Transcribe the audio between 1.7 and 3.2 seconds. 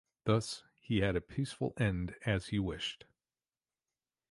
end as he wished.